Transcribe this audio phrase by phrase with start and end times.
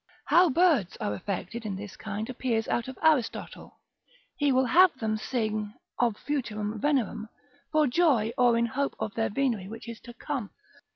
[0.25, 3.77] How birds are affected in this kind, appears out of Aristotle,
[4.35, 7.27] he will have them to sing ob futuram venerem
[7.71, 10.49] for joy or in hope of their venery which is to come.